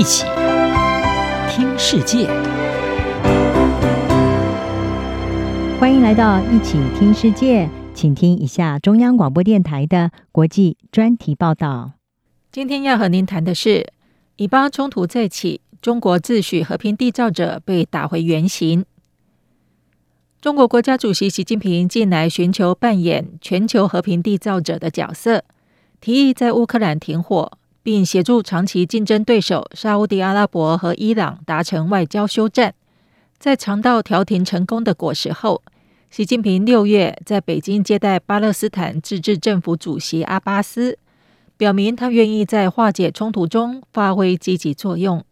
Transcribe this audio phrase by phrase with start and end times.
[0.00, 0.24] 一起
[1.50, 2.26] 听世界，
[5.78, 11.92] 欢迎来到一起听世界，请听一下中央广播电台的国际专题报道。
[12.50, 13.92] 今天要和您谈的是，
[14.36, 18.86] 以巴冲突再起，中国自诩和平缔造者被打回原形。
[20.40, 25.44] 中国国家主席习近平近来寻求扮演全球和平缔造者的角色，
[26.00, 27.52] 提议在乌克兰停火。
[27.82, 32.74] 并协助长期竞争对手沙乌地阿拉伯和伊朗达成外交休战。
[33.38, 35.62] 在尝到调停成功的果实后，
[36.10, 40.98] 习近平六月在北京接待巴勒斯坦自治政府主席阿巴斯，
[41.56, 45.24] 表明他愿意在化解冲突中发挥积极作用。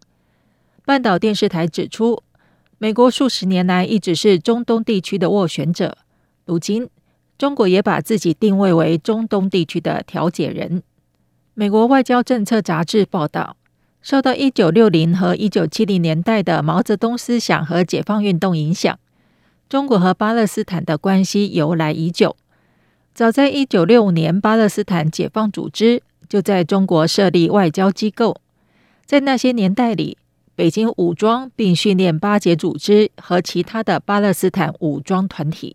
[0.87, 2.23] 半岛电视台指出，
[2.79, 5.99] 美国数十年来一直是中东地区的斡旋者，
[6.47, 6.89] 如今
[7.37, 10.83] 中国也把自己定位为中东地区的调解人。
[11.59, 13.57] 美国外交政策杂志报道，
[14.01, 18.97] 受到一九六零和一九七零年代的毛泽东思想和解放运动影响，
[19.69, 22.37] 中国和巴勒斯坦的关系由来已久。
[23.13, 28.41] 早在一九六五年，巴勒斯坦解放组织就在中国设立外交机构。
[29.05, 30.17] 在那些年代里，
[30.55, 35.75] 北京武装并训练巴解组织和其他的巴勒斯坦武装团体。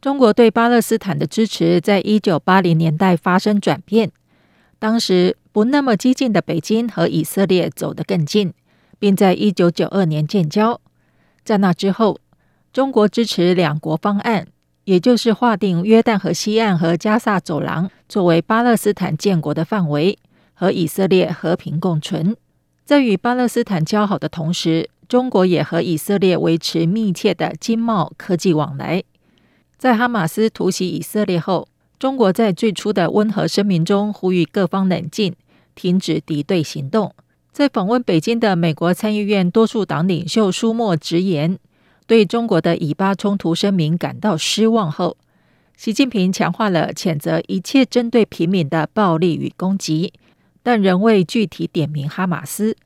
[0.00, 4.10] 中国对巴勒斯坦的支持，在一九八零年代发生转变。
[4.82, 8.52] 当时不那么激进的北京和以色列走得更近，
[8.98, 10.80] 并在一九九二年建交。
[11.44, 12.18] 在那之后，
[12.72, 14.48] 中国支持两国方案，
[14.82, 20.18] 也就是划定约旦河西岸和加萨走廊作为巴勒斯坦建国的范围，
[20.52, 22.36] 和以色列和平共存。
[22.84, 29.04] 在与巴勒斯坦交好的同时，中国也和以色列维持密切的经贸科技往来。
[29.78, 31.68] 在哈马斯突袭以色列后，
[32.02, 35.36] 中国在最初的温和声明中呼吁各方冷静，
[35.76, 37.14] 停止敌对行动。
[37.52, 41.60] 在访问北京的美国参议院多数党领袖舒默直言，
[42.08, 45.16] 对中国的以巴冲突声明感到失望后，
[45.76, 50.12] 习近平强化了谴责一切针对平民的暴力与攻击，
[50.64, 52.76] 但仍未具体点名哈马斯。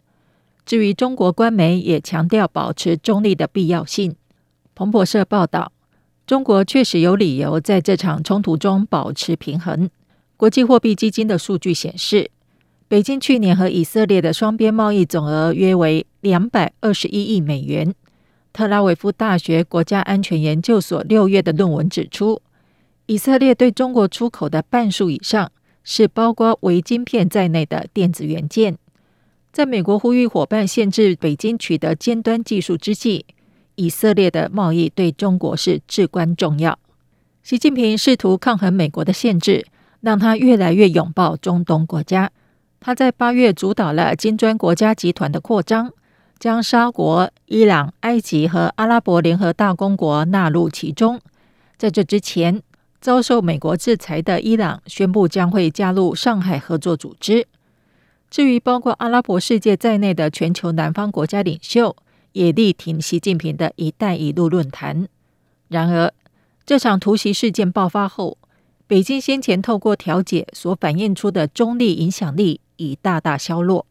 [0.66, 4.14] 至于中国官媒也强调保持中立的必要性。
[4.74, 5.72] 彭博社报道。
[6.26, 9.88] 中国确实有理由在这场冲突中保持平衡。
[10.36, 12.32] 国际货币基金的数据显示，
[12.88, 17.94] 北京去年和以色列的双边贸易总额约为两百二十一亿美元。
[18.52, 22.42] 特拉维夫大学国家安全研究所六月的论文指出，
[23.06, 25.52] 以色列对中国出口的半数以上
[25.84, 28.76] 是包括微晶片在内的电子元件。
[29.52, 33.24] 在美国呼吁伙伴限制北京取得尖端技术之际，
[33.76, 36.78] 以色列的贸易对中国是至关重要。
[37.42, 39.66] 习近平试图抗衡美国的限制，
[40.00, 42.32] 让他越来越拥抱中东国家。
[42.80, 45.92] 他在八月主导了金砖国家集团的扩张，
[46.38, 51.20] 将沙国、伊朗、埃及和阿拉伯联合大公国纳入其中。
[51.76, 52.62] 在这之前，
[53.00, 57.46] 遭受美国制裁的伊朗宣布将会加入上海合作组织。
[58.28, 61.96] 至于包括阿拉伯世界在内的全球南方国家领袖，
[62.36, 65.08] 也力挺习近平的一带一路论坛。
[65.68, 66.12] 然而，
[66.66, 68.36] 这场突袭事件爆发后，
[68.86, 73.86] 北京先前透过调解所反映出的中立影响力已大大削弱。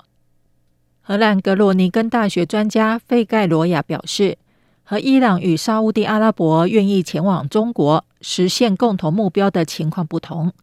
[1.01, 4.37] 荷兰格罗宁根大学专家费盖罗亚表示，
[4.83, 10.53] 和伊朗与沙乌地阿拉伯愿意前往中国实现共同目标的情况不同，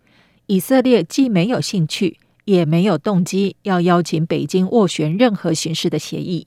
[0.46, 6.46] 以色列既没有兴趣，也没有动机要邀请北京斡旋任何形式的协议。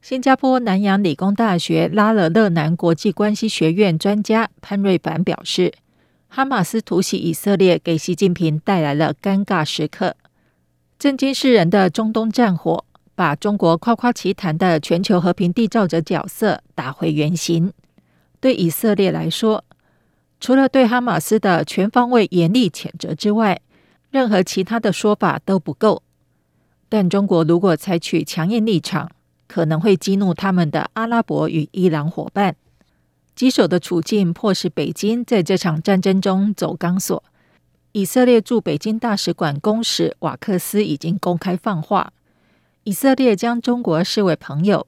[0.00, 5.72] 新加坡南洋理工大学拉勒勒南国际关系学院专家潘瑞凡表示，
[6.28, 10.14] 哈马斯突袭以色列给习近平带来了尴尬时刻。
[10.98, 12.84] 震惊世人的中东战火，
[13.16, 17.72] 把中国夸夸其谈的全球和平缔造者角色打回原形。
[18.40, 19.64] 对以色列来说，
[20.38, 23.60] 除了对哈马斯的全方位严厉谴责之外，
[24.10, 26.02] 任何其他的说法都不够。
[26.88, 29.10] 但中国如果采取强硬立场，
[29.46, 32.56] 可能会激怒他们的阿拉伯与伊朗伙伴。
[33.34, 37.22] 棘手的处境迫使北京在这场战争中走钢索。
[37.92, 42.12] 以色列驻北京大使馆公使瓦克斯已经公开放话，
[42.84, 44.86] 以色列将中国视为朋友，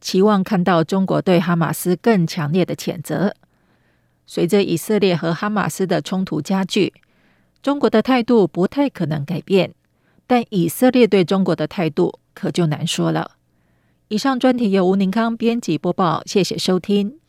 [0.00, 3.34] 期望看到中国对哈马斯更强烈的谴责。
[4.26, 6.92] 随着以色列和哈马斯的冲突加剧，
[7.62, 9.74] 中国的态度不太可能改变，
[10.26, 13.32] 但以色列对中国的态度可就难说了。
[14.10, 17.19] 以上专题由吴宁康编辑播报，谢谢收听。